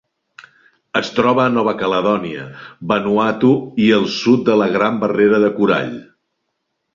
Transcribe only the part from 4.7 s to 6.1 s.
Gran Barrera de Corall.